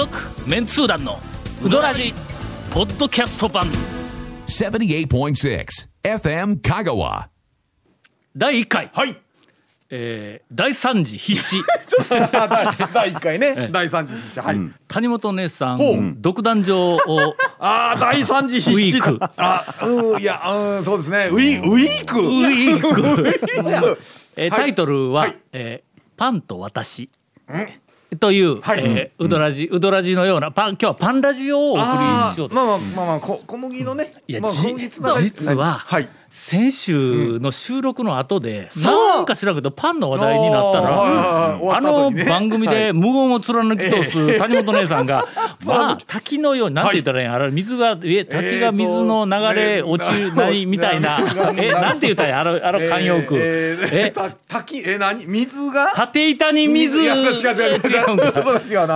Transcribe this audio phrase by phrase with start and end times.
[0.00, 0.16] 続
[0.48, 1.20] メンツー団の
[1.62, 2.14] ウドラジ
[2.70, 3.66] ポッドキャスト版。
[4.46, 5.66] 78.6
[6.02, 7.26] FM Kagawa.
[8.34, 9.14] 第1回、はい。
[9.90, 11.62] えー、第3次必死
[12.08, 13.68] 第1回ね。
[13.70, 14.56] 第3次必死はい、
[14.88, 15.96] 谷本姉さほう。
[15.96, 16.98] ん独壇場を。
[17.60, 19.18] ああ第3次必死ウィーク。
[19.36, 21.28] あうんいやうんそうですね。
[21.30, 22.20] ウィウィーク。
[22.20, 24.00] ウィーク、ウィーク。
[24.36, 25.36] えータイトルは、はい。
[25.52, 27.10] えーパンと私」
[28.18, 28.82] という、はい。
[28.84, 32.54] えーうどらじうどらじのようなパン今日はパンラジオをお送りしようと。
[32.54, 34.12] まあまあまあまあこ小麦のね。
[34.26, 39.24] いや、まあ、じ小麦つながり実は、はい先週の収録の後で、なん。
[39.26, 41.58] か知らんけどパンの話題になったら、あーはいはいはい。
[41.58, 45.26] 終わあの番組で無言を貫き通す谷本姉さんが、
[45.66, 51.18] まあ滝のようになんて言ったらいいんやあれ水がえ滝が水の流れ落ちないみたいな、
[51.52, 54.12] ねえなんて言ったらいいんあのあの慣用句、えーえ？
[54.46, 55.26] 滝え何？
[55.26, 55.88] 水が？
[55.96, 57.00] 縦板に水。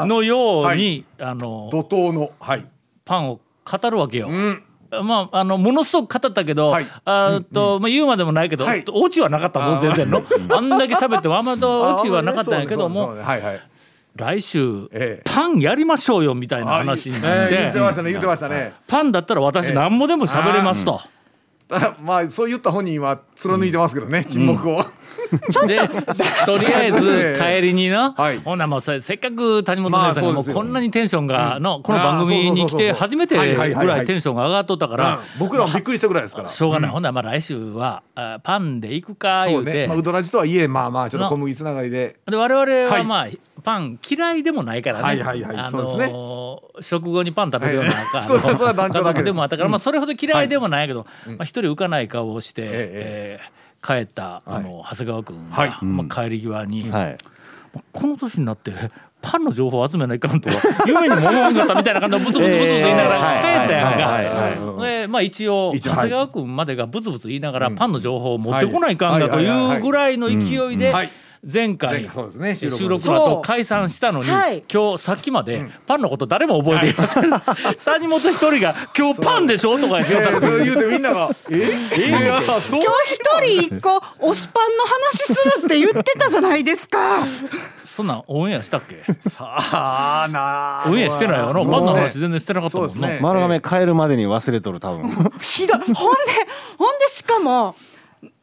[0.06, 2.64] のように、あの怒涛のはい。
[3.05, 4.28] パンを語るわけよ。
[4.28, 4.62] うん
[5.02, 6.86] まあ、あのものすごく語ったけど、はい。
[7.04, 8.84] あーっと、まあ、言うまでもないけど、はい。
[8.92, 10.22] オチはなかったぞ全然の。
[10.50, 13.14] あんだけ喋ってもあんまりオチはなかったんやけどあも
[14.16, 15.22] 来週、ええ。
[15.24, 18.72] パンやりましょうよみたいな話になっえー言ってて、ましたね言ってましたね。
[18.86, 21.00] パンだったら私何もでも喋れますと。
[22.00, 24.84] まあそう言った本人は貫いてますけどね沈黙を
[25.67, 25.78] で
[26.47, 28.39] とりあえず 帰りにな、はい。
[28.39, 35.39] ほんならもうせっかく谷本まあ姉さんがもうこんなにテンションがの、この番組に来て初めてぐらいテンションが上がっとったから、うん。
[35.39, 36.50] 僕らもびっくりしたぐらいですから。
[36.50, 39.72] しょうがない、ほんならまあ来週はあパンで行くか言そううて。
[39.72, 42.17] ねまあうどらじとはいえまあまあちょっと小麦つながりで。
[42.27, 43.05] で我々ははい。
[43.05, 43.27] まあ、
[43.62, 45.56] パン嫌いでもないからね、はいはいはい。
[45.56, 52.69] あのー食後にパン食べるような、は いあのそれは団長だけでもあったから、まあ、それほど嫌いでもないけど、まあ、一人浮かない顔をして、え。
[52.69, 55.84] えー帰ったあの、長谷川君が、はい。
[55.84, 57.18] まあ、帰り際に、はい。
[57.92, 58.72] この年になって
[59.20, 60.55] パンの情報を集めないかんとは
[60.86, 64.06] 夢にも思わんかったみたいな感じでブツブツブツブツ言いながら帰ったやんか。
[64.06, 65.00] はい。
[65.00, 69.78] でまあ一応長谷川君までがブツブツ言いながらパンの情報を持ってこないかんだとはい。
[69.78, 71.11] うぐらいの勢いではい
[71.50, 73.14] 前回前回そうですね収録の。
[73.36, 74.62] 後解散したのにはい。
[74.72, 77.30] 今日さっきまでパンのこと誰も覚えていません。
[77.84, 80.46] 谷本一人が「今日パンでしょ?」とか言えうたのに。
[80.46, 81.54] ー言うてみんなが「え
[81.98, 82.80] えいやそう。
[82.80, 82.92] 今
[83.40, 83.98] 日一人一個
[84.30, 86.98] 推しパンの話するって言ってたじゃないですか。
[87.84, 89.04] そんなんオンエアしたっけ？
[89.28, 91.60] さあなあオンエアしてないよな。
[91.60, 93.18] パンの話全然してなかったもんね。
[93.22, 95.33] 丸亀帰るまでに忘れとる多分。
[95.42, 95.78] ひどい。
[95.78, 95.94] ほんで、
[96.78, 97.77] ほんでしかも、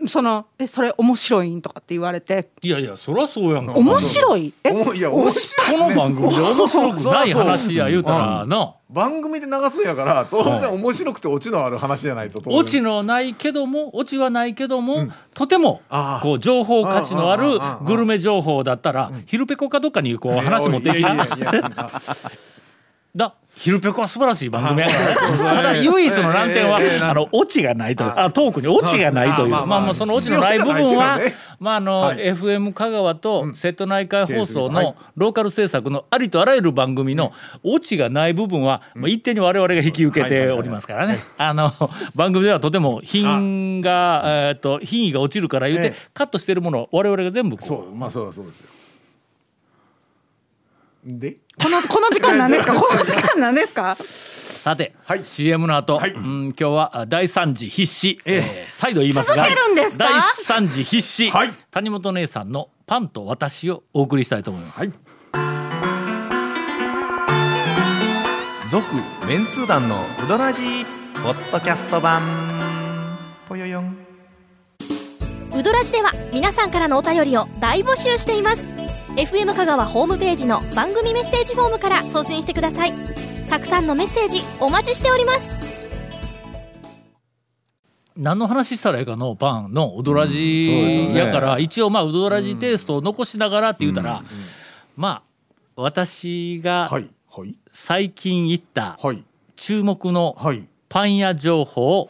[0.08, 3.74] その、え、それ面白いんとかって言われて、いやいやそりゃそうやんか。
[3.74, 4.54] 面白い？
[4.64, 8.76] え、おいや面白いこの番組で面白くない話や言うたらな。
[8.90, 15.82] 番組で流すんやから当然面白くてオチのある話じゃないとオチのないけどもオチはないけども、とても
[16.22, 21.06] こう情報価値のあるうんうんうんうんグルメ情報だったらヒルペコかどっかにこう話持っていき
[23.16, 23.36] だ。
[23.54, 28.32] ヒルペコは素晴らしい番組やからただ唯一の難点はあのオチがないとあ。
[28.32, 29.56] トークにオチがないという。
[29.56, 31.20] あまあまあそのオチのない部分は
[31.60, 32.20] まああのはい。
[32.32, 34.86] FM 香川と瀬戸内海放送はい。
[34.86, 41.20] のローカル制作のありとあらゆる番組のオチがない部分は一定に我々が引き受けておりますからね。
[41.38, 41.72] あの
[42.16, 45.96] 番組ではとても品がえーっと品位が落ちるから言うてええ。
[46.14, 47.68] カットしてるものを我々が全部こう。
[47.68, 48.70] そうまあそうだそうですよ
[51.04, 51.38] で？
[51.62, 52.74] この、この時間なんですか？
[52.80, 53.96] この時間なんですか？
[54.62, 55.22] さて、はい。
[55.26, 56.12] CM の後、はい。
[56.12, 58.68] うん今日はあ第3次必死、ええ。
[58.70, 60.06] ー再度言いますが続けるんですか？
[60.48, 61.54] 第3次必死、はい。
[61.72, 64.80] 谷本姉さんの「パンと私」をお送りしたいと思います。
[64.80, 64.92] はい。
[68.70, 68.86] 続
[69.28, 70.86] メンツー団のウドラジー
[71.24, 72.22] ポッドキャスト版。
[73.50, 73.98] ぽよよん。
[75.58, 78.64] ウドラジでは皆さんからのお便りを大募集しています
[79.18, 82.94] FM 香川ホームページの番組メッセージフォームから送信してください。
[83.50, 85.52] たくさんのメッセージお待ちしております。
[88.16, 94.24] 何の話したらいいかのパンのうどらじやから、一応まあうどらじテイストを残しながらって言うたら、
[94.96, 95.24] まあ
[95.76, 96.90] 私が
[97.70, 99.26] 最近行ったはい。
[99.58, 100.66] 注目のはい。
[100.88, 102.08] パン屋情報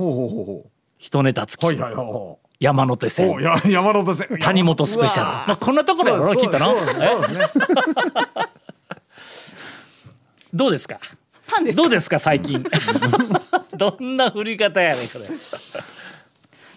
[0.99, 1.73] 一ネタ付き。
[1.75, 4.37] うはいはいはい山手お線や山手線。
[4.39, 5.25] 谷本スペシャル。
[5.47, 6.75] まあこんなところやろきっとの
[10.53, 10.99] どうですか？
[11.47, 11.81] パンですか？
[11.81, 12.63] どうですか最近？
[13.77, 15.25] どんな振り方やねんこれ。
[15.25, 15.29] い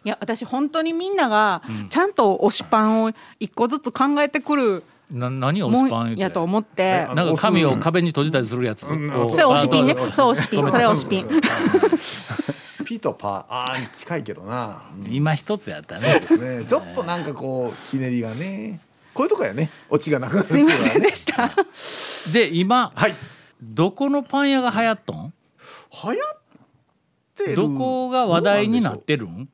[0.09, 7.07] や、私本当にみんなが、ちゃんと推しパンを一個ずつ考えてくるな何をもスパンやと思って。
[7.11, 9.95] あなんか紙を壁に閉じたりするやつ、それ推しピンね。
[9.99, 10.11] あ。
[10.11, 10.71] そう推しピン。
[10.71, 11.29] それ推しピン。
[12.85, 14.83] ピとパあー近いけどな。
[15.09, 16.21] 今一つやったね。
[16.39, 16.65] ね。
[16.65, 18.81] ちょっとなんかこうひねりがね。
[19.15, 19.71] こういうとこやね。
[19.91, 21.51] オチがなくなるってすいませんでした。
[22.33, 23.15] で今はい。
[23.63, 25.33] どこのパン屋が流行っとん？
[26.05, 26.43] 流行っ
[27.37, 27.57] てる。
[27.57, 29.49] どこが話題になってるん？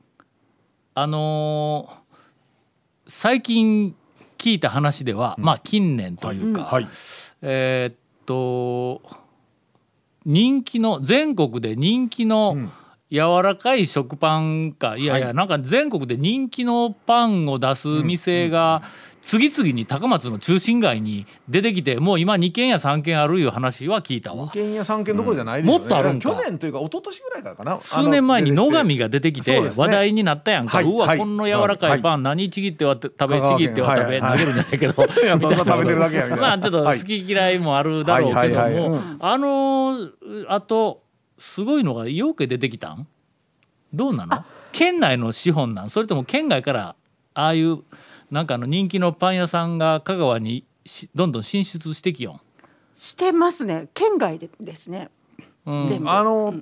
[0.93, 2.01] あのー
[3.07, 3.95] 最近
[4.37, 6.87] 聞いた話では、まあ近年というか、はい。
[7.41, 7.95] えーっ
[8.25, 9.01] と
[10.25, 12.71] 人気の全国で人気のん
[13.11, 14.95] 柔らかい食パンか。
[14.95, 18.83] いやいや、なんか全国で人気のパンを出す店が
[19.21, 24.45] 次々に高松の中心街に出てきてもう今2軒や3軒あるいう話は聞いたわ。
[24.45, 24.51] 二。
[24.51, 26.29] 軒や三軒どころじゃないですよね、もっとあるんか。
[26.31, 27.81] 去年というか一昨年ぐらいからかな。
[27.81, 31.17] 数年前に野上がが出てきて話題になったやんか、はいうわ、はい。
[31.17, 34.39] この柔らかいパン何ちぎっては食べちぎっては食べはいはい。
[34.39, 36.37] 投げるんじゃないけど 食べてるだけやみたいな。
[36.37, 38.53] まあちょっとはい好き嫌いもあるだろうけどはい。
[38.53, 39.17] はいはいもうん。
[39.19, 40.11] あのー
[40.47, 41.10] あと
[41.41, 43.07] すごいのがようけ出てきたん？
[43.93, 44.45] どうなの？
[44.71, 45.89] 県内の資本なん？
[45.89, 46.95] それとも県外から
[47.33, 47.79] ああいう
[48.29, 52.41] なんかあの人気のパン屋さんが香川にしどんどん進出してきよ
[52.95, 53.87] してますね。
[53.93, 55.09] 県外でですね、
[55.65, 55.71] ん。
[55.71, 55.89] うん。
[55.89, 56.53] でもあの、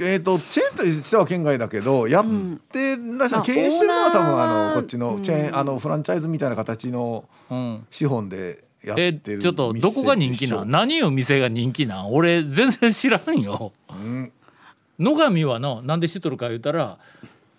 [0.00, 2.24] えっ、とチェーンとしては県外だけどやっ
[2.70, 5.56] てらっしゃる、まあ経営してるのは多分あのこっちのチェーン、うん。
[5.56, 7.86] あのフランチャイズみたいな形のうん。
[7.90, 10.70] 資本でやってえるちょっとどこが人気なん？
[10.70, 12.12] 何いう店が人気なん？
[12.12, 13.72] 俺全然知らんよ。
[13.90, 14.32] うん
[14.98, 16.98] 野上はのなんで知っとるか言うたら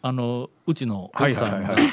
[0.02, 1.84] あのうちの奥さんがはいはいはい。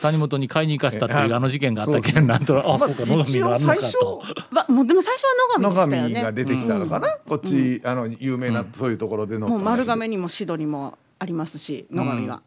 [0.00, 4.22] 谷本に買いに行かしたっていえうあの事件があったけんなんとなあまあそうか野上があるのか一と応。
[4.22, 6.14] 最わもうでも最初は野野上でしたよね。
[6.14, 12.42] 上が出てきたのかな、こっち、あの有名なそういうところでの、もう丸亀にもシドにもありますし野上は、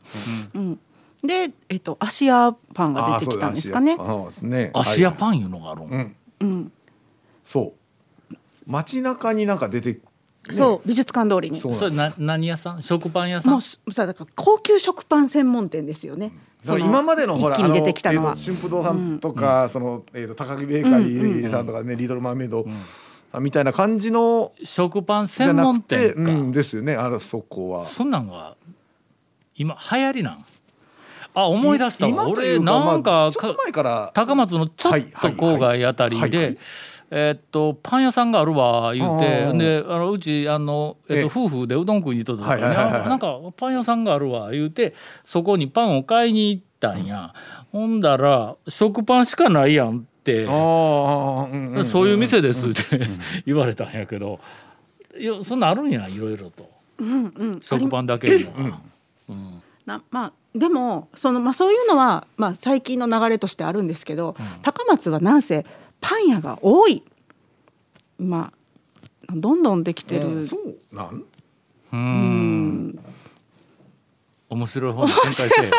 [0.54, 0.80] うん。
[1.24, 3.98] で、えっと芦屋パンが出てきたんですかね。
[4.00, 4.72] あそうですね。
[4.74, 6.50] 芦屋ン、パンいうのがあるん、うん。
[6.50, 6.72] うん、
[7.44, 7.74] そ
[8.30, 8.36] う。
[8.68, 10.00] 街中になんか出て
[10.50, 11.60] そう美術館通りに。
[11.60, 12.82] そうそれな何屋さん？
[12.82, 13.52] 食パン屋さん？
[13.52, 16.32] もうすさだから高級食パン専門店ですよね。
[16.66, 22.66] だから今までのほら一気に出てきたの春風堂さんとか、その、えー、と高木ベーカリーさんとかね、リトルマーメイド、
[23.40, 27.86] みたいな感じの食パン専門店か、うん、ですよねあのそこは。
[27.86, 28.56] そんなんが
[29.56, 30.46] 今流行りなん？
[31.34, 32.12] あ思い出したわ。
[32.12, 34.98] 今とい俺うかなんか,、まあちょっと前から高松のちょっと
[35.30, 36.58] 郊外あたりで
[37.14, 39.52] えーっとパン屋さんがあるわ言うて。
[39.58, 41.26] であのうちあの、えっとええ。
[41.26, 43.02] 夫婦でうどん食いに行っとった時にはいはいはいはい。
[43.04, 44.94] あなんかパン屋さんがあるわ言うて
[45.24, 47.34] そこにパンを買いに行ったんや、
[47.72, 50.48] ほんだら食パンしかないやんって。
[50.48, 52.82] ああ、うんんそういう店ですって
[53.46, 54.40] 言われたんやけど。
[55.20, 56.70] いやそんなんあるんやいろいろと。
[57.00, 57.60] うんうん。
[57.62, 58.52] 食パンだけには。
[59.86, 65.66] なまあでもその、まあ、そういうのは、まあ、最近の流れとしてあるんですけど、高松はなんせ
[66.02, 67.04] パン屋が多い。
[68.20, 68.52] 今
[69.30, 71.16] どんどんできてる、うんそうなん？
[71.16, 71.24] う
[71.94, 72.88] うん。
[72.90, 73.00] ん
[74.50, 75.72] 面白い本展開せえよ。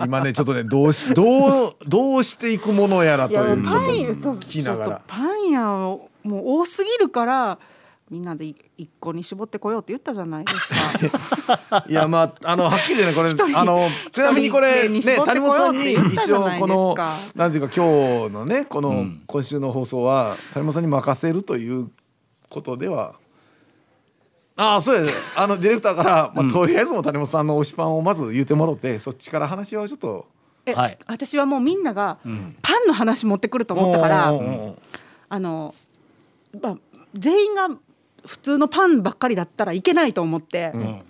[0.00, 5.02] 今ねちょっとねどうしどうどうしていくものやらというちょっパン屋と聞きながら。
[5.06, 7.58] パン屋もう多すぎるから
[8.10, 10.68] みんなでい一個に絞ってこようって言ったじゃないです
[11.70, 11.84] か。
[11.88, 13.30] いやまああのはっきりねこれ。
[13.30, 19.22] 人あのちなみにこれね谷本さんに一応このですかなんていうか今日のねこのん。
[19.26, 21.90] 今週の放送は谷本さんに任せるという
[22.50, 23.14] ことでは。
[24.56, 25.10] ああそうやね。
[25.36, 30.26] あのディレクターから、 まあとりあえずも谷本さんの推しパンをまず言ってもらってそっちから話をちょっと。
[30.66, 30.98] えはい。
[31.06, 32.18] 私はもうみんなが
[32.62, 34.32] パンの話持ってくると思ったから、
[35.28, 35.74] あの、
[36.60, 36.76] まあ、
[37.14, 37.68] 全員が
[38.26, 41.02] 普通のパンばっかりだったらいけないと思って、ん。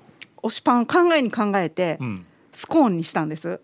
[0.43, 2.27] 推しパン考えに考えて、うん。
[2.53, 3.61] スコーンにしたんです。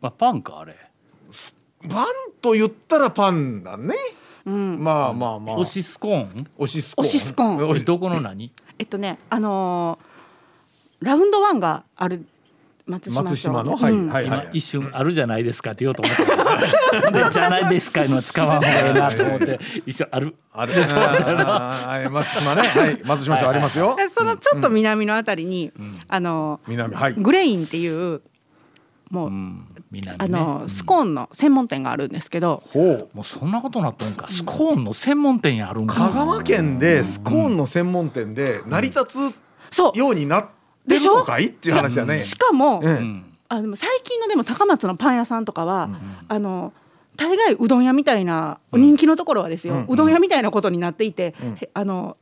[0.00, 0.76] まあ、パンかあれ。
[1.88, 2.06] パン
[2.40, 3.94] と言ったらパンだね、
[4.44, 5.56] うん、まあまあまあ。
[5.56, 6.46] おしスコーン？
[6.58, 7.08] 推しスコーン。
[7.08, 7.58] 推しスコーン。
[7.58, 8.52] 推しどこの何？
[8.78, 10.08] えっとねあのー
[11.00, 12.26] ラウンドワンがある
[12.88, 13.76] 松島町松島の？
[13.76, 14.08] はいうん。
[14.08, 16.16] はいはい今一瞬あるじゃないですかって言おうと思っ
[17.02, 19.60] たでじゃないですかのは使わん方がいいなと思って。
[19.86, 20.34] 一瞬ある。
[20.52, 20.72] ある。
[20.82, 22.62] あーはい松島ね。
[22.62, 23.94] はい松島町ありますよ。
[23.96, 25.70] でそのちょっと南のあたりに、
[26.08, 27.14] あのー南はい。
[27.14, 28.22] グレインっていう
[29.10, 29.64] もう、うん。
[29.90, 30.24] 南ね。
[30.24, 33.08] あのースコーンの専門店があるんですけど、ほう。
[33.14, 34.28] もうそんなことなっとんか。
[34.28, 35.94] スコーンの専門店やるんか。
[35.94, 39.04] 香川県でスコーンの専門店で成り立
[39.70, 39.92] そう。
[39.92, 40.57] つようになってる
[40.88, 41.18] でしょ？
[41.18, 42.18] のかいっていう話だね。
[42.18, 43.24] しかも、ええうん。
[43.48, 45.88] あの最近のでも高松のパン屋さんとかは、
[46.28, 46.72] あの
[47.16, 52.16] 大概うどん屋みたいな人気のところはですよ、うどん屋みたいなことになっていて、へあの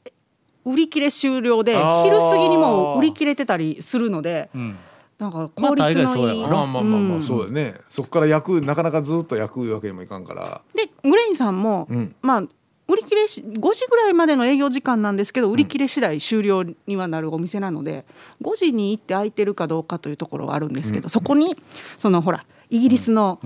[0.64, 4.76] 売り切れ終了で昼過ぎにもう売り切れてたりするのでうん。
[5.18, 7.80] なんか効率のいい、まあまあまあまあそうだよね。
[7.88, 10.60] そこから焼くなかなかずっと焼くわけにもいかんから。
[10.74, 12.14] でグレインさんも、うん。
[12.20, 12.42] まあ
[12.88, 18.04] 売り切れし5時ぐらいまでの営業時間なんですけど売り切れ次第終了にはなるお店なので
[18.42, 21.56] 5時に行って空いてるかどうかというところはあるんですけど、そこに
[21.98, 23.40] そのほらイギリスの,、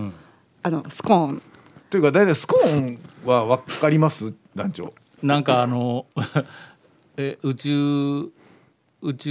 [0.62, 1.42] あのスコーン。
[1.88, 4.34] というか大体スコーンはわかります？
[4.54, 4.92] 団長。
[5.22, 6.06] なんかあの
[7.16, 8.30] え宇宙
[9.02, 9.30] 宇宙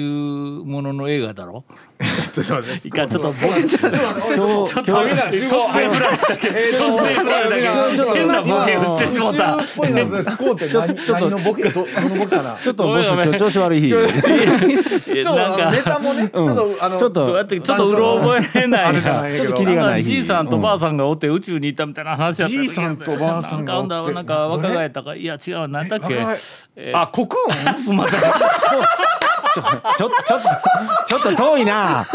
[0.66, 1.64] ものの映画だろ？
[2.44, 2.88] ちょっと待って。
[2.88, 26.20] いかちょっと僕ちょっと今日突然振られたけど突然振られたけど変なボケをしてしもた宇宙っぽいなスコーンって何何のボケと何のボケかなちょっとボス調子悪い日えちょっとネタもねちょっとあのちょっとちょっとうろ覚えないなちょっとキリがない日じいさんとばあさんがおって宇宙に行ったみたいな話やったじいさんとばあさんがおってなんか若返ったかいや違うなんだっけ
[26.94, 28.20] あ国音すんません
[29.54, 29.64] ちょ
[29.98, 30.40] ちょっと
[31.08, 32.08] ちょっと遠いな。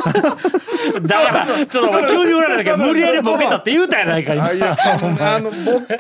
[1.03, 4.45] だからちょっとお前急に振られたけど無理やりボケたって言うたやないか今。
[4.47, 4.77] あいや
[5.21, 5.99] あのボケ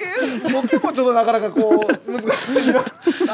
[0.53, 2.85] ボケもちょっとなかなかこう難しいな。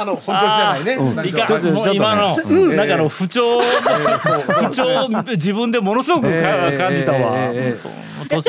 [0.01, 1.15] あの本調子じゃないね。
[1.15, 6.29] なんいかちょっともう今の、んなんかの不調、不調自分でものすごく
[6.79, 7.53] 感じたわ。
[7.53, 7.77] で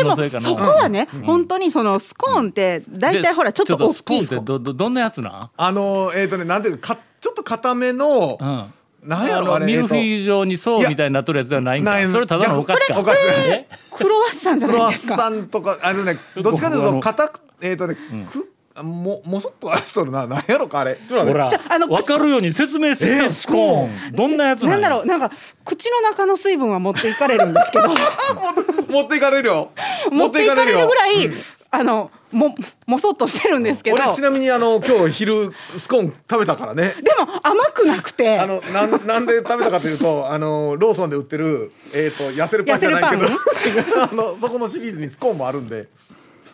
[0.04, 0.16] も。
[0.40, 5.50] そこはね、本当にそのスコーンって大体ほらちょっと大スコーンきいってどどどんなやつなん？
[5.56, 8.74] あのえっとねなんていうかかちょっと固めのうん。
[9.04, 11.92] なんやろあれミルフィえーユ状に層みたいになっとるやつではないんか。
[11.92, 12.08] ない。
[12.08, 13.00] それただのお菓子か。
[13.00, 15.16] お菓子えクロワッサンじゃクロワッないですか。
[15.18, 17.96] サンとかあのねどっちかというと硬くえっとね
[18.32, 20.26] くあももそっとあれしとるな。
[20.28, 20.96] なんやろかあれ。
[20.96, 21.32] ちょっと待って。
[21.32, 21.50] ほら。
[21.50, 24.16] じゃあの分かるように説明せよえスコーン。
[24.16, 25.04] どんなやつなんだろう。
[25.04, 25.32] うなんか
[25.66, 27.90] 口の中の水分は持っていかれるんですけど。
[28.88, 29.72] 持っていかれるよ。
[30.12, 31.32] 持っていかれるよぐらい、
[31.74, 32.54] あのも
[32.86, 33.96] もそっとしてるんですけど。
[33.96, 36.94] 俺ちなみにあの今日昼スコーン食べたからね。
[37.02, 38.40] でも甘くなくて。
[38.40, 43.26] あのなんなんで食べたかというとあのローソンで売ってるえっ、と痩せるパンじゃないけど。
[44.04, 45.88] あのそこのシリーズにスコーンもあるんで。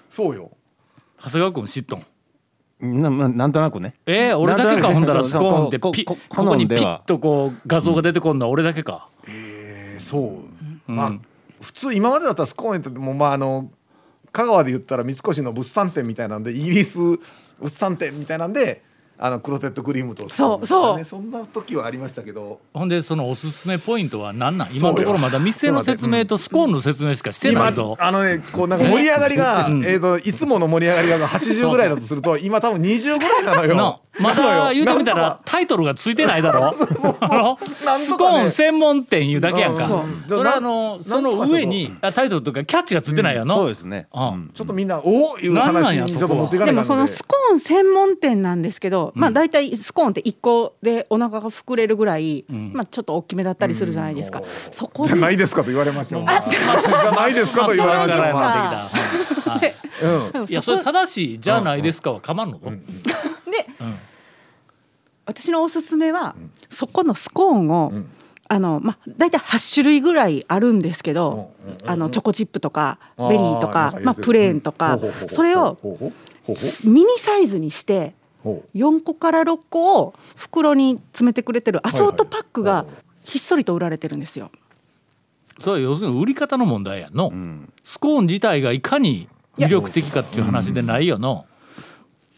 [0.07, 0.51] そうよ。
[1.19, 3.01] 長谷川君知っとん？
[3.01, 3.95] なまあなんとなくね。
[4.05, 9.09] えー、俺だけかほんだらスコーンってこピこここにピッとこう画像が出てこんのは俺だけか。
[9.27, 10.41] えーそ
[10.87, 11.13] う、まあ
[11.59, 13.71] 普通今までだったらスコーンってもうまああの
[14.37, 17.19] 香川で言ったら三越の物産展みたいなんでイギリス物
[17.69, 18.83] 産展みたいなんで
[19.19, 22.59] あのクロテッドクリームとスコーンみたいなねそんな時はありましたけど。
[22.71, 24.69] ほんでそのおすすめポイントは何なん？
[24.75, 27.97] 今のところまだ店の説明とスコーンの説明しかしてな今いぞ。
[27.99, 29.83] あのねこうなんか盛り上がりがうん。
[29.83, 33.73] えーといつもの盛り上がりが80ぐらいだとすると今多分20ぐらいなのよ。
[33.75, 36.71] なまだ言うてみたらタイトルがついてないだろ。
[37.21, 44.07] あのなんスコーン専門店いうだけやんか、うんそれはあのなその上にあタイトルとかキャッチがついてないやの、そうですね。
[44.13, 44.51] うん。
[44.53, 46.81] ちょっとみんなおおいう話やそこはにちょっと持っていかでないで。
[46.81, 59.67] もそのスコーン専門店なんですけど、まあ大体スコーンって1個でお腹が膨れるぐらい、まあちょっと大きめだったりするじゃないですか、そこでじゃないですかと言われましたよあじゃないですかと言われました
[60.47, 62.71] いやそれ正しいじゃないですかはかまんの、 で、
[65.27, 66.35] 私のおすすめは、
[66.69, 67.93] そこのスコーンを、
[68.47, 71.51] あのまあ大体8種類ぐらいあるんですけど、
[71.85, 75.77] あのチョコチップとかベリーとかまあ、プレーンとか、それを
[76.85, 78.77] ミニサイズにしてほう。
[78.77, 82.85] 4個から6個を袋に詰めてくれてるアソートパックが
[83.23, 84.49] ひっそりと売られてるんですよ。
[85.59, 87.33] それは要するに売り方の問題やの、
[87.83, 91.45] スコーン自体がいかに魅力的かっていう話でないよの、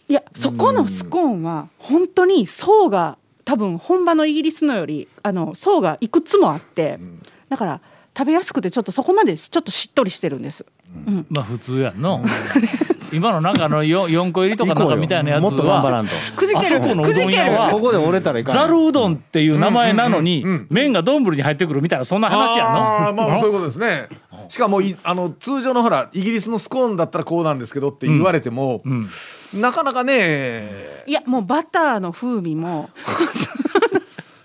[0.09, 6.99] いやそこのスコーンは本当に層が多分本場のイギリスのよりあの層がいくつもあって、
[7.47, 7.81] だから
[8.17, 10.65] 食べやすくてちょっとそこまでちょっとしっとりしてるんです。
[11.29, 12.23] まあ普通やんの、
[13.13, 16.11] 今のなんかあの 4, 4個入りとかなんかみたいなやつもっと頑張らはんと。
[16.35, 18.55] くじけるこのうどん屋はここで折れたらいかん。
[18.55, 23.17] ざるうどんっていう名前なのに麺が丼に入ってくるみたいなそんな話やああの。
[23.27, 24.07] まあそういうことですね。
[24.49, 28.81] しかもいあの通常のほらイギリスのスコーンだったらこうなんですけどって言われても、
[29.53, 31.03] なかなかね。
[31.07, 32.89] いやもうバターの風味も。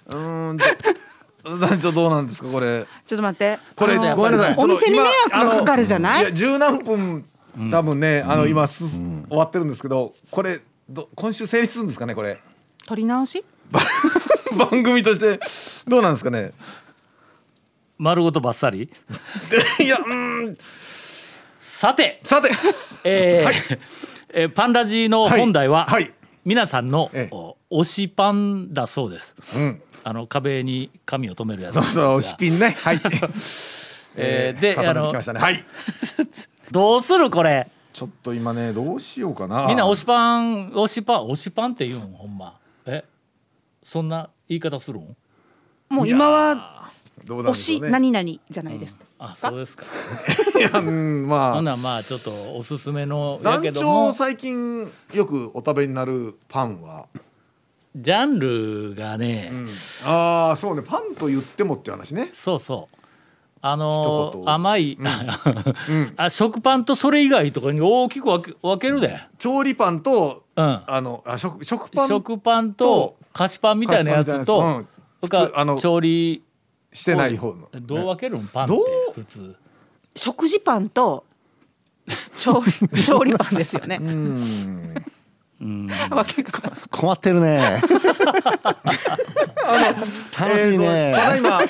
[0.06, 0.56] うーん。
[0.56, 2.86] 団長どうなんですかこれ。
[3.06, 3.58] ちょっと待って。
[3.76, 4.54] これごめんなさい。
[4.56, 6.22] お店に迷惑がかかるじゃない？
[6.22, 7.26] いや十何分
[7.70, 12.40] 多分ね、あの今す、終わってるんですけどこれど今週成立するんですかねこれ。
[12.86, 13.44] 取り直し？
[14.56, 15.38] 番組として
[15.86, 16.52] どうなんですかね。
[17.98, 18.90] 丸ごとばっさり
[19.78, 20.58] いやうーん。
[21.58, 22.50] さて、さて。
[23.04, 23.78] えー
[24.36, 26.02] えーパンラジの本題は、はい。
[26.04, 26.12] はい
[26.44, 27.34] 皆さんの、ええ。
[27.34, 29.34] お推しパンだそうです。
[29.56, 29.82] うん。
[30.02, 31.76] あの壁に紙を留めるやつ。
[31.76, 32.76] そうそう シピンね。
[32.82, 33.00] はい。
[34.16, 35.40] えーであのてきましたね。
[35.40, 35.64] はい。
[36.70, 37.66] どうするこれ？
[37.94, 39.66] ちょっと今ねどうしようかな。
[39.68, 42.12] みんな推しパン推しパン推しパンって言うん？
[42.12, 42.58] ほんま。
[42.84, 43.04] え
[43.82, 45.16] そんな言い方するん？
[45.88, 46.90] もう今は
[47.24, 47.90] どうなんでしょうね。
[47.90, 49.84] 何々じゃないですか、あそうですか。
[50.58, 51.62] いやうんまあ。
[51.62, 54.06] ならまあちょっとおすすめのやけ団ども。
[54.08, 57.06] 長最近よくお食べになるパンは、
[57.96, 59.52] ジャンルがね、
[60.04, 60.82] ああそうね。
[60.82, 62.28] パンと言ってもって話ね。
[62.32, 62.96] そうそう。
[63.66, 64.98] あの一言甘い、
[66.18, 72.08] あ食パンとそれ以外とかに大きく分け分けるで、調理パンとうん、あのあ食食パン？
[72.08, 75.40] 食パンと菓子パンみたいなやつと、菓子パンみそたいなやつ。
[75.40, 75.48] うん。
[75.48, 76.42] 普通あのれから調理
[76.94, 77.36] してない。
[77.36, 77.68] 方の。
[77.82, 78.46] どう分けるん？
[78.48, 78.74] パンって
[79.14, 79.56] 普通。
[80.16, 81.24] 食事パンと
[82.38, 83.98] 調理 調理パンですよね。
[86.10, 86.50] わけが。
[86.90, 87.80] 困ってるね。
[90.38, 91.60] 楽しいね、えーとただいま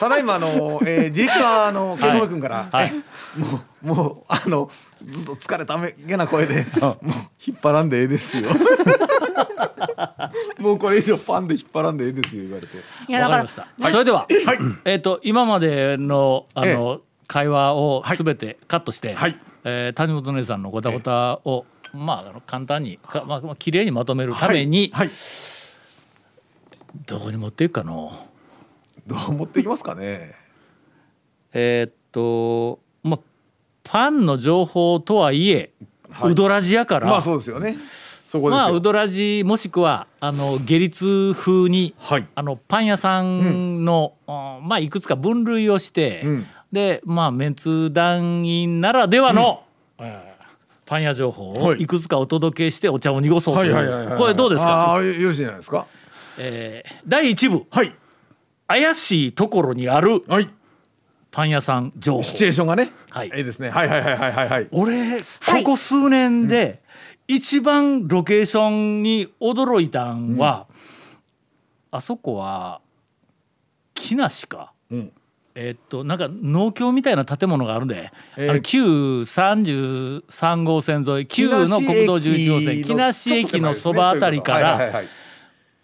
[0.00, 0.48] ただいまあの、
[0.84, 2.92] えー、ディレクターのケンモ君から、はい。
[2.92, 3.02] え
[3.38, 4.70] もうもうあの
[5.10, 7.06] ずっと疲れためげな声でもう
[7.46, 8.50] 引っ張らんでええですよ。
[10.58, 12.76] もうこれ以上パンで引っ張らんでええですよ言われて。
[13.08, 14.58] いやだかわからりました、それでは、はい。
[14.84, 18.16] えっ、と今までのあの、会話をはい。
[18.16, 19.38] すべてカットして、はい。
[19.64, 25.16] えー谷本姉さんのごたごたを、まああの簡単にかまあまあ綺麗にまとめるために、はい、はい。
[27.06, 28.12] どこに持っていくかの。
[29.06, 30.34] どう持っていきますかね。
[31.52, 33.20] えーっとまあ
[33.84, 35.72] パンの情報とはいえ、
[36.10, 36.32] はい。
[36.32, 37.76] うどらじやから、まあそうですよね。
[38.28, 42.26] そこですよ、まあうどらじもしくはあの下律風にはい。
[42.34, 46.46] あのパン屋さんの、あまあいくつか分類をして、うん。
[46.70, 49.64] でまあメンツ団員ならではの、
[49.98, 50.31] えー
[50.84, 51.82] パン屋情報をはい。
[51.82, 54.16] いくつかお届けしてお茶を濁そうという。
[54.16, 55.86] これどうですか、ああよろしいじゃないですか？
[56.38, 57.66] えー第1部。
[57.70, 57.94] はい。
[58.68, 60.50] 怪しいところにあるはい。
[61.30, 62.22] パン屋さん情報。
[62.22, 62.90] シチュエーションがね。
[63.10, 63.28] はい。
[63.28, 63.70] いいですね。
[63.70, 64.68] はいはいはいはいはいはい。
[64.72, 65.24] 俺こ
[65.64, 66.82] こ数年で
[67.28, 70.66] 一番ロケーションに驚いたんは、
[71.90, 72.80] あそこは
[73.94, 75.12] 木梨か、うん
[75.54, 78.50] えっとなんか農協みたいな建物があるんで、えー。
[78.50, 85.08] あの旧33号線沿い旧の国道11号線木梨駅のそばあたりからはい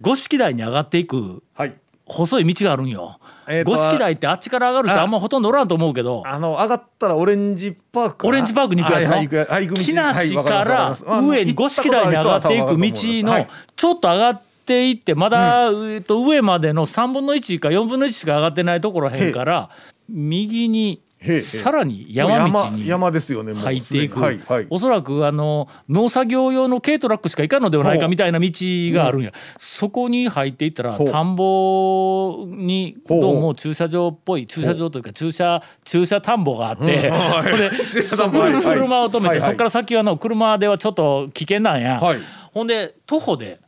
[0.00, 1.74] 五色台に上がっていくはい。
[2.06, 3.20] 細い道があるんよ。
[3.64, 13.48] 五色台ってあっちから上がる人あんまほとんどおらんと思うけどあの上がったらオレンジパークオレンジパークに行くやつの、木梨から上に五色台に上がっていく道のはい。
[13.74, 14.47] ちょっと上がって
[14.90, 19.70] いってまだ、えっと上までの3分の1か4分の1しか上がってないところへんから
[20.08, 21.02] 右に
[21.42, 24.66] さらに山道に山ですよねもう入っていく、はいはい。
[24.70, 42.18] おそらくあの農作業用の軽トラックしか行かんのではないかみたいな道があるんや、そこに入っていったら田んぼにどうも駐車場っぽい駐車場というか駐車駐車田んぼがあって、 ほんで駐車を止めて、そこから先はの車ではちょっと危険なんや、はい。
[42.52, 43.58] ほんで徒歩で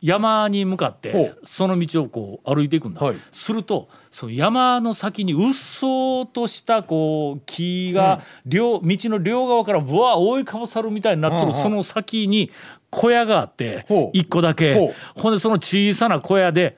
[0.00, 1.38] 山に向かっほてう。
[1.44, 3.16] その道をこう歩いていくんだ、はい。
[3.32, 11.56] するとその山の先にうっそうとしたこう木が両、道の両側からぶわ覆いかぶさるみたいになってる、うん。
[11.56, 12.50] うんその先に
[12.90, 14.74] 小屋があって一個だけ。
[14.74, 16.76] ほほんでその小さな小屋で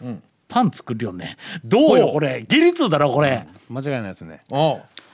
[0.49, 2.45] パン作るよねどうよこれ。
[2.49, 3.47] 義律だろこれ。
[3.69, 4.43] 間違いないですね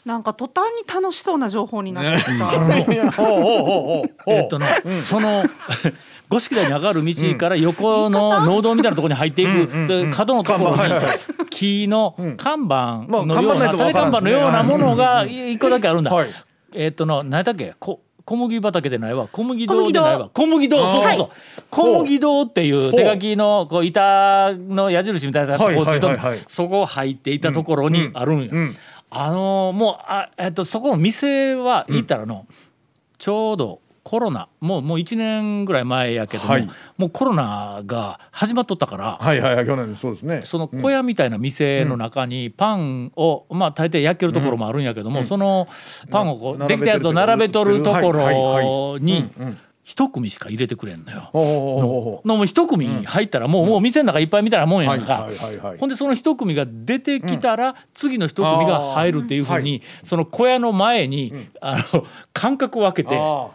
[0.07, 2.49] なんか途端に楽しそうな情報になってきた。
[4.33, 4.67] えっとね、
[5.05, 5.43] その
[6.29, 10.93] 五色台に上がる道から横の農道みたいなところに入っていく、で角のところに
[11.51, 16.15] 木の看板まあのような縦看板のようなものが一個だけあるんだ。
[16.15, 16.29] はい。
[16.73, 17.75] えっとの何だっけ？
[17.81, 19.29] こ小麦畑でないわ。
[19.31, 20.31] 小麦堂でないわ。
[20.33, 20.87] 小麦堂。
[20.87, 21.29] そうそうそう。
[21.71, 26.11] 小麦堂っていう手書きのこう板の矢印みたいなやつをこうすると
[26.49, 28.51] そこ入っていたところにあるんや。
[29.13, 32.47] うんあのーもうあ、えっと、そこの店は行ったらの、
[33.19, 36.69] ちょうどコロナもうもう1年ぐらい前やけども、はい。
[36.97, 40.43] もうコロナが始まっとったから、はいはいはい去年そうですね。
[40.45, 45.67] その小屋みたいな店の中にパンを、まあ大抵焼けるところもあるんやけども、その
[46.09, 49.29] パンをこうなできたやつを並べとるところに
[49.87, 51.31] 一組しか入れてくれんのよ。
[52.25, 55.79] のもう一組入ったらもう,、もう店の中いっぱいみたいなもんやんか、はいはいはいはい。
[55.79, 63.51] ほんでその一組が出てきたら、次の一組が入るっていうふうに、その小屋の前に、あの間隔を空けてあ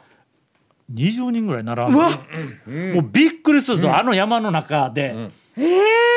[0.94, 5.14] 20人ぐらい並んで、もうびっくりするぞ、あの山の中で。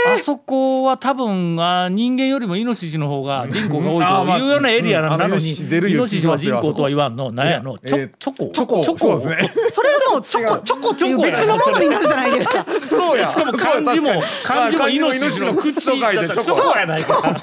[0.07, 7.33] あそこは多分あ人間よりもイノシシの方が人口が多いというようなエリアなのに、イノシシ出るイよノシシは人口とは言わんの？
[7.33, 7.79] なんやの？
[7.79, 8.53] チョ,、えーチョコ？
[8.53, 8.83] チョコ。
[8.83, 8.99] チョコ？
[8.99, 9.71] そうですね。
[9.71, 12.67] それはもうチョコチョコっていう別のものになるじゃないですか。
[12.91, 13.27] そうや。
[13.27, 16.45] しかも漢字も漢字もイノシシの口と書いてチョコ。
[16.45, 17.41] チョコやないか。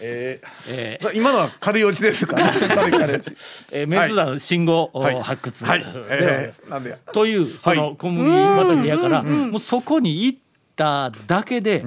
[0.00, 1.12] ええー。
[1.14, 3.34] 今のは軽い落ちですか軽い軽い落ちー、
[3.72, 5.20] えー、メンツ団信号、はい。
[5.20, 5.82] 発掘、はい。
[5.82, 6.70] でえー。
[6.70, 6.98] なんでや。
[7.12, 10.38] というその小麦畑やから、もうそこに行っ
[10.78, 11.84] ただけで、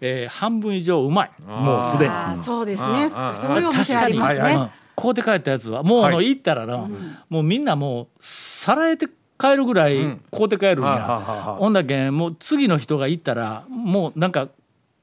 [0.00, 1.30] えー半分以上うまい。
[1.44, 2.10] もうすでに。
[2.10, 3.10] あーそうですね。
[3.10, 3.16] そ
[3.56, 4.56] ういうお店あります確かに。
[4.56, 4.62] ね。
[4.62, 6.88] うん買うて帰ったやつはもうあの行ったらな、
[7.28, 9.06] もうみんなもうさらえて
[9.38, 9.94] 帰るぐらい
[10.32, 11.54] 買うて帰るんや、はあはあはあ。
[11.54, 14.48] ほんだけんもう次の人が行ったらもうなんか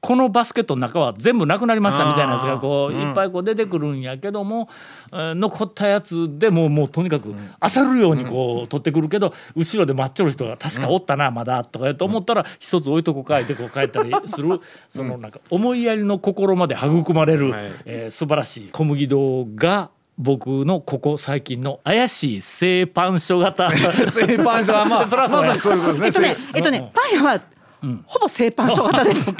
[0.00, 3.08] このバスケットの中は全部なくなりましたみたいなやつがこううん。
[3.08, 4.68] いっぱいこう出てくるんやけども、
[5.12, 17.52] えー残ったやつでもうもうとにかく漁るようにこう取ってくるけど後ろで待っちょる人が確かおったなまだとかと思ったら一つ置いとこかいてこう帰ったりするそのなんか思いやりの心まで育まれる、
[17.84, 23.70] えー素晴らしい小麦堂が僕のここ最近の怪しい製パン書型。
[24.10, 26.34] 製パン書は まあそらそうそういうことですね。
[26.54, 27.40] えっとねえっとねパン屋は
[28.06, 29.30] ほぼ製パン書型です。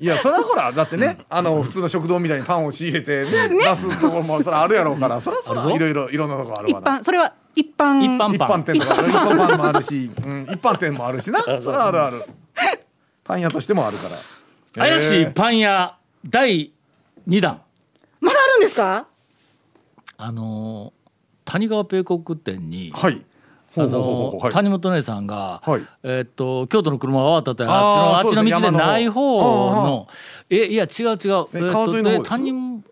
[0.00, 6.98] いやそれはほらだってね、あの普通の食堂みたいにパンを仕入れてね出すところもそれあるやろうから、それはそれはいろいろいろんなとこある一わな。
[6.98, 8.02] 般それは一般。
[8.02, 9.58] 一般一般店とか一般パン。
[9.58, 11.40] もあるし、うん、一般店もあるしな。
[11.40, 12.24] それはあるある。
[13.22, 14.16] パン屋としてもあるから。
[14.90, 15.96] 怪しいパン屋
[16.28, 16.72] 第
[17.28, 17.60] 2弾。
[18.20, 19.06] まだあるんですか？
[20.16, 21.04] あのー
[21.50, 23.22] 谷川米国店にはい
[23.76, 25.82] あの谷本姉さんが、はい。
[26.02, 30.08] えーっと京都の車が終わったってあっちのあっちの道でない方山のの
[30.50, 32.82] えいや違う違う、えーっ川沿いの谷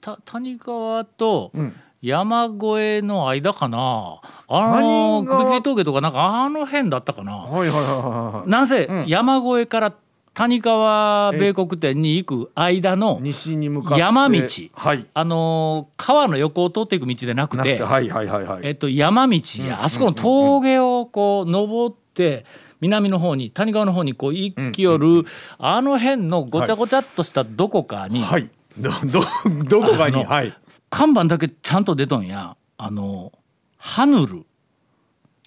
[0.00, 1.76] た谷川とうん。
[2.02, 4.20] 山越えの間かな。
[4.48, 7.36] あの首切り峠とかなんかあの辺だったかな。
[7.38, 9.06] はいはいはいはいなぜ、ん。
[9.08, 9.94] 山越えから
[10.36, 14.00] 谷川米国店に行く間の西に向かって。
[14.00, 14.38] 山道。
[14.74, 15.06] はい。
[15.14, 17.78] あのー川の横を通っていく道でなくて。
[17.78, 18.60] てはいはいはいはい。
[18.64, 19.40] えっと、山道。
[19.66, 22.44] や、あそこの峠をこう登って
[22.82, 25.24] 南の方に谷川の方にこう行きよる、
[25.56, 28.50] あの辺のごちゃごちゃっとしたどこかに、はい。
[28.76, 29.24] どど
[29.64, 30.22] どこかに？
[30.22, 30.54] はい。
[30.90, 32.58] 看板だけちゃんと出とんや。
[32.76, 33.32] あの
[33.78, 34.44] ハヌル。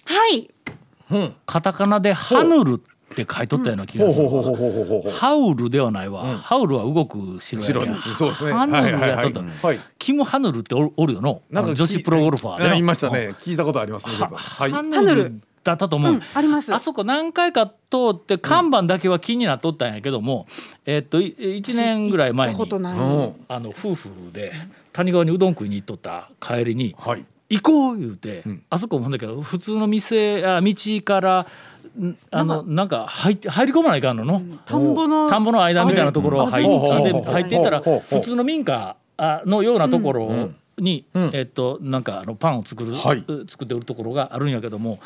[0.04, 0.50] はい。
[1.46, 4.26] カタカナでハヌルって書いとったような気がする。
[4.26, 8.52] うほうほうほうほうほうハウルではないわ、ハウルは動く城やけど白ですそうですね。
[8.52, 9.86] ハヌルやっとった、はいはいはいはい。
[9.98, 11.42] キム・ハヌルっておるおるよの？
[11.50, 12.70] なんか女子プロゴルファー。
[12.70, 13.34] でいましたね。
[13.40, 15.40] 聞いたことありますねハヌル。
[15.62, 16.74] だったと思う、うんあります。
[16.74, 17.74] あそこ何回か通
[18.12, 20.46] って看板だけは気になっとったんやけども、
[20.86, 24.52] えっとい1年ぐらい前にあの夫婦で
[24.94, 27.24] 谷川にうどん食いに行っとった帰りにはい。
[27.50, 31.46] 行こう言うて、あそこもほんだけど普通の店あ道からん
[32.30, 34.24] あのなんか入って入り込まないかんの？
[34.24, 43.24] の、田んぼの田んぼの間みたいなところを入って入っていったら普通の民家あのようなところに、えっとなんかあのパンを作る、はい。
[43.48, 44.98] 作って売るところがあるんやけども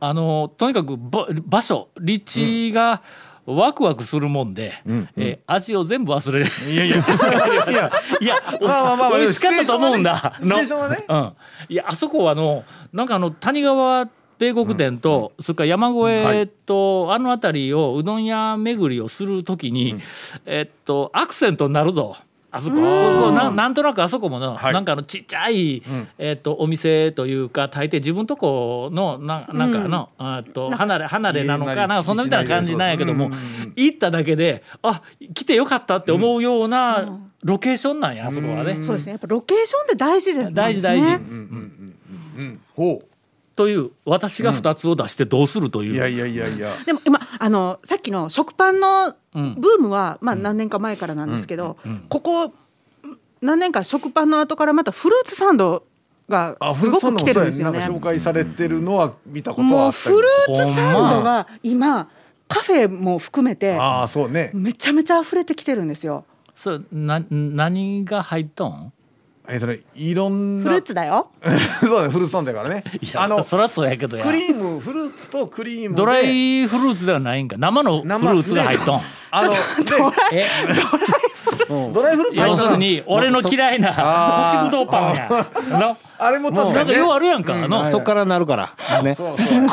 [0.00, 3.02] あのとにかくば場所立地が
[3.44, 4.72] ワクワクするもんで、
[5.16, 6.46] えー味を全部忘れる。
[6.70, 6.96] いやいや。
[6.96, 7.90] いや
[8.20, 10.16] いや、まあまあまあまあ美味しかったと思うんだ。
[10.40, 10.96] シチュエーションはね。
[10.96, 11.32] シチュエーションはね。
[11.68, 11.72] うん。
[11.72, 14.06] いや、あそこはあの、なんかあの谷川
[14.42, 20.00] 米国店と、それから山越えと、あの辺りをうどん屋巡りをするときに、
[20.46, 22.16] えっとアクセントになるぞ。
[22.50, 22.74] あそこ。
[22.74, 22.80] こ
[23.28, 24.72] うななんとなくあそこもの、はい。
[24.74, 25.80] なんかあのちっちゃい、
[26.18, 35.02] えっとお店というか大抵自分とこのななんかの、あと離れ離れなのか家なんかそんなみたいな感じなんやけども、うんうんうん行っただけであ
[35.32, 38.80] 来てよかったって思うようなロケーションなんやあそこはね。
[38.82, 39.12] そうですね。
[39.12, 40.50] やっぱロケーションって大事ですね。
[40.52, 41.06] 大事大事、
[42.74, 43.02] ほ
[43.54, 45.92] という私が2つを出してどうするという。
[45.92, 46.74] う、いやいやいやいや。
[46.86, 49.52] でも今あのさっきの食パンのブうん。
[49.54, 51.76] ームは、まあ何年か前からなんですけど、
[52.08, 52.52] ここ
[53.40, 55.84] 何年か食パンの後からまたフルーツサンド
[56.28, 57.78] がすごく来てるんですよね。
[57.78, 60.16] なんか紹介されてるのは見たことはもうあったり。
[60.16, 62.08] フルーツサンドが今
[62.48, 64.50] カフェも含めてああそうね。
[64.54, 66.24] めちゃめちゃ溢れてきてるんですよ。
[66.54, 68.92] それな何が入っとん？
[69.48, 71.28] えっとねいろんなフルーツだよ。
[71.80, 72.84] そうねフルーツサンドだからね。
[73.00, 74.24] いやあのそりゃそうやけどや。
[74.24, 76.02] クリームフルーツとクリームで。
[76.02, 77.56] ドライフルーツではないんか。
[77.58, 79.00] 生のフルーツが入っとん、
[79.32, 79.56] あので
[80.32, 80.46] え？
[81.68, 85.46] ドライフルーツ要するに俺の嫌いな干しぶどうパンや。
[85.70, 89.02] のあれも確なんかかにねようあるやんか、のそっからなるから。
[89.02, 89.14] ね。
[89.16, 89.68] そうそう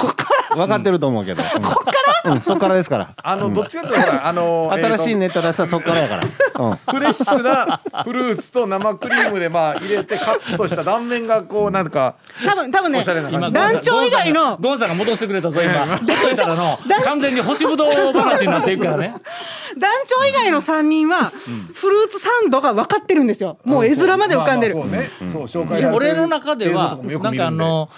[0.55, 1.43] 分かってると思うけど。
[1.61, 1.91] こっか
[2.23, 3.09] ら、うん、そっからですから。
[3.21, 6.77] あのどっちかっていうとあの 新しいえーネタ出したらそっからやから、うん。
[6.77, 13.53] とフレッシュなフルーツと生クリームでまあ入れてカットした断面がこうなんか多分多分ねおしゃれな感じ。
[13.53, 15.85] 団長以外のゴンさんが戻してくれたぞ今。
[15.85, 19.13] ほっといたらの完全に干しぶどう話になっていくからね。
[19.77, 21.31] 団長以外の三人は
[21.73, 23.57] フルーツサンドが分かってるんですよ。
[23.63, 24.75] もう絵面まで浮かんでる。
[24.75, 25.47] まあまあそうね。
[25.47, 27.89] そう紹介俺の中ではなんかあの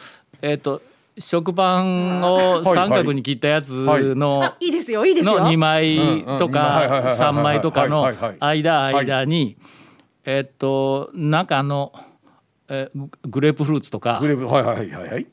[0.42, 0.82] えっ、と
[1.22, 5.40] 食パンを三角に切ったやつの、あいいですよいいですよ。
[5.40, 8.06] の2枚とかはい3枚とかの
[8.40, 9.58] 間間に
[10.26, 11.94] えっとなんかあの
[12.68, 15.28] えググレープフルーツとかグレープはいはいはいはい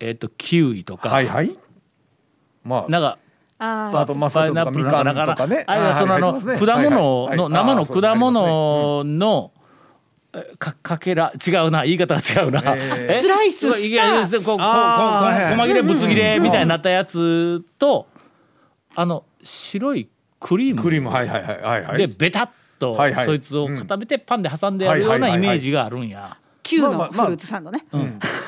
[0.00, 1.56] えっとキウイとかはいはい。
[2.64, 2.90] まあ。
[2.90, 3.18] なんか
[3.58, 5.64] ああとマスカットとかみかんとかね。
[5.66, 6.90] あるいはそのあの果物
[7.36, 9.61] の生の果物のえ
[10.58, 13.20] かかけら違うな言い方が違うな、ええ？
[13.20, 14.22] スライスした。
[14.22, 15.56] こうこうこうあーはいはい。
[15.56, 18.06] 細切れぶつ切れみたいになったやつと
[18.94, 20.08] あの白い
[20.40, 20.82] クリーム。
[20.82, 21.98] クリームはいはいはいはいはい。
[21.98, 26.38] でベタっとそいつを固めてパンで挟んでやるようなイメージがあるんや。
[26.62, 27.84] 9のフルーツサンドね、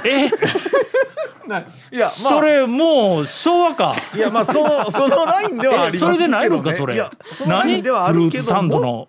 [0.06, 0.30] え？
[1.46, 1.66] ない。
[1.90, 2.32] やまあ。
[2.32, 3.94] それもう昭和か。
[4.14, 6.94] いやまあそのそのラインではありますけど、ね、 えそれでないのかそれ。
[6.94, 9.08] いやそのライ何ンではあフルるけどーツサンドもの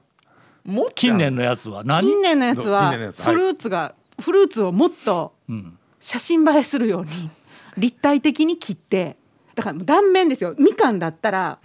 [0.66, 1.84] もっ近年のやつは？
[1.86, 2.02] 何？
[2.02, 2.98] 近年のやつはフ
[3.34, 5.78] ルーツが、フルーツをもっとん。
[6.00, 7.30] 写真映えするように
[7.78, 9.16] 立体的に切って
[9.54, 10.56] だから断面ですよ。
[10.58, 11.60] みかんだったら、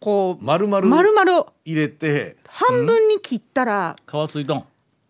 [0.00, 2.36] こう丸々丸々入れて。
[2.48, 4.64] 半分に切ったら皮ついとん？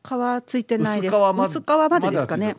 [0.04, 1.14] 皮ついてないです。
[1.14, 2.56] 薄皮ま薄皮までですかね。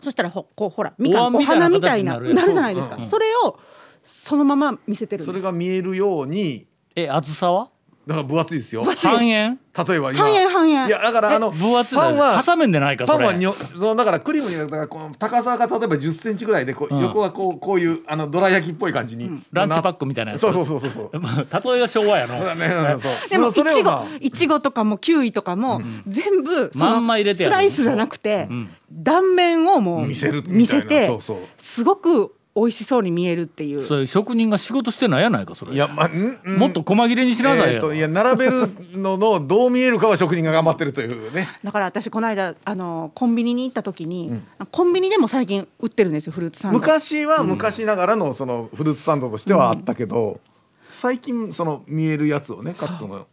[0.00, 3.08] そしたらほこうほらみかんお花みたいななるじゃないですか、うんうん。
[3.08, 3.58] それを
[4.04, 5.26] そのまま見せてるんです。
[5.26, 6.66] それが見えるように。
[6.96, 7.70] え厚さは？
[8.08, 8.82] だから分厚いですよ。
[8.84, 9.58] 半円？
[9.86, 10.20] 例えば今。
[10.20, 10.86] 半円半円。
[10.86, 13.18] いやだからあの分厚いパンは挟めんでないかそれ。
[13.18, 17.02] パンはにょそのだからクリームにだからこの高さが例えば10センチぐらいでこう、うん。
[17.02, 20.40] 横がこうこういうあのどら焼きっぽい感じに、ランチパックみたいなやつ。
[20.40, 20.90] そうそうそうそう。
[20.90, 22.38] そう例えが昭和やの。
[22.38, 22.46] そう。
[22.46, 24.04] だねうんそうでもいちご。
[24.20, 28.70] いちごとかもキウイとかも全部そまのんま入れてスライスじゃなくてん。
[28.90, 30.58] 断面をもう見せるみたいな。
[30.58, 31.38] 見せてそうそう。
[31.58, 33.82] すごく美味しそうに見えるっていう。
[33.82, 35.72] それ職人が仕事してないやないかそれ。
[35.72, 36.58] いやまあんん。
[36.58, 37.74] もっと細切れにしなさいよ。
[37.74, 38.52] えーといや並べる
[38.98, 41.48] ののどう見えるかは職人が頑張ってるというね。
[41.62, 44.40] だから私この間あのコンビニに行った時に、
[44.70, 46.78] コンビニでも最近売ってるんですよフルーツサンド。
[46.78, 50.40] 昔は昔ながらのそのフルーツサンドとしてはあったけど、
[50.88, 53.26] 最近その見えるやつをねカットの。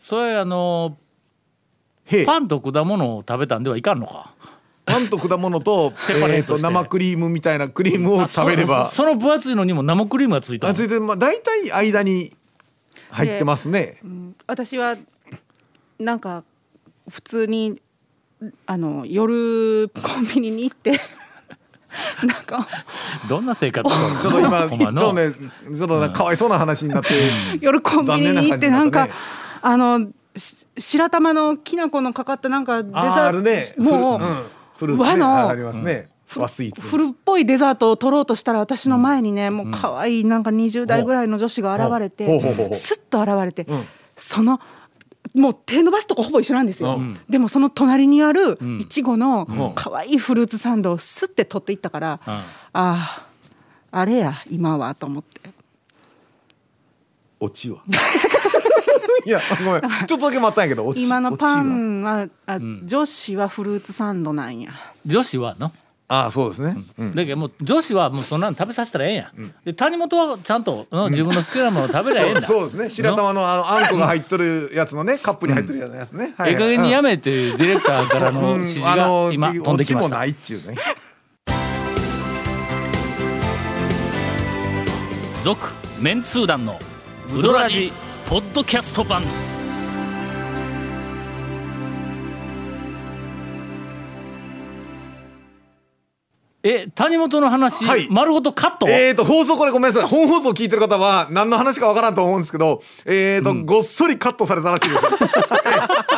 [0.00, 0.96] それあの
[2.06, 2.24] へえ。
[2.24, 4.32] パンと果物を食べたんではいかんのか。
[4.98, 6.62] パンと果物とセパレえーとートして。
[6.62, 8.88] 生クリームみたいなクリームを食べれば。
[8.88, 12.36] そその分厚いのにも生クリームがついたあついてまあ大体間に
[13.10, 14.00] 入ってますね。
[14.46, 14.96] 私は
[15.98, 16.44] なんか
[17.08, 17.80] 普通に
[18.66, 20.92] あの夜コンビニに行って
[22.22, 22.68] なんか
[23.28, 23.88] どんな生活？
[23.88, 27.08] ちょっと今ちょっとねちょっとねかわいそうな話になって
[27.60, 29.08] 夜コンビニに行ってなんか、
[29.62, 33.64] あのし白玉のきな粉のかかったなんかデザあーあるね。
[33.78, 36.08] もう、んフル和のありますね。
[36.36, 36.82] 和スイーツ。
[36.82, 42.76] フルっぽいデザートを取ろうとしたら私の前にね、もう可愛いなんか20代ぐらいの女子が現れて、ほうほうほうほう。
[42.76, 43.86] スッと現れて、ん。
[44.16, 44.60] その
[45.34, 47.08] もう手伸ばすとこほぼ一緒なんですよ、うん。
[47.28, 48.80] でもその隣にあるん。
[48.80, 49.72] いちごのん。
[49.74, 52.32] 可愛いフルーツサンドをスッて取っていったから、うん。
[52.32, 53.28] ああ
[53.90, 55.40] あれや今はと思って。
[57.40, 57.78] オチは？
[59.24, 59.80] いやごめん。
[59.80, 64.70] ちょっとだけ待ったんやけど今のパンはあ、女子はフルーツサンドなんや。
[65.06, 65.72] 女子はの、
[66.08, 67.14] ああそうですね、うん。
[67.14, 69.16] だけどもう女子はもうそんなの食べさせたらええん。
[69.16, 69.30] や、
[69.64, 72.34] で谷本はちゃんと、うん自分の好きなものを食べりゃええん。
[72.34, 72.90] だそうですね。
[72.90, 80.14] 白玉のあのあんこが入っとるやつのねカップに入ってるやつね、はいええ加減にやめめっていうディレクターからの指示が今飛んできました。
[80.14, 80.76] もないっちゅうね。
[85.44, 85.66] 続
[86.00, 86.78] メンツー団の
[87.34, 87.92] ウドラジ
[88.28, 89.22] ポッドキャスト版。
[96.64, 98.08] え谷本の話、はい。
[98.10, 100.08] 丸ごとカット、えーと放送これごめんなさい。
[100.08, 105.00] 本放送聞いてる方は何の話かわからんと思うんですけどえーと、ごっそりカットされたらしいです。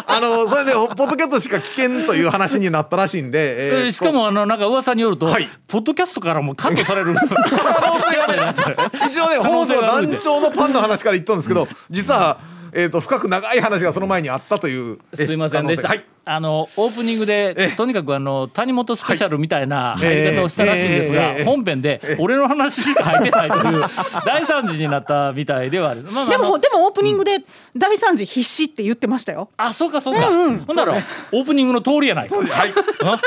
[0.07, 5.49] あのそれでポッドキャストしか聞けんという話になったらしいんで、えーえーしかもあのなんか噂によると、はい。
[5.69, 7.15] ポッドキャストからもカットされる。
[7.15, 8.55] 可能性がね
[9.07, 12.39] 一応ね可放送団長のパンの話から言ったんですけど実は、
[12.73, 16.05] えー、と深く長い話がその前にあったというえすいませんでした、はい。
[16.25, 21.39] あのオープニングでえとにかくあの谷本スペシャルみたいな入り方をしたらしいんですが、ええ。
[21.39, 21.45] ええ。
[21.45, 23.85] 本編で俺の話しか入ってないという
[24.27, 27.39] 大惨事になったみたいではある、まあまあでもでもオープニングで
[27.77, 29.51] 大惨事必死って言ってましたよ。
[29.57, 30.95] あそうかそうか、ほんなら
[31.33, 32.37] オープニングの通りやないか。
[32.37, 32.73] はい。
[33.03, 33.21] あ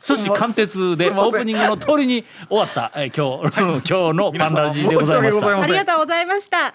[0.00, 5.60] 初子貫徹でオープニングの通りに終わった、えー今日、 今日のパンダジーでございました。
[5.60, 6.74] ありがとうございました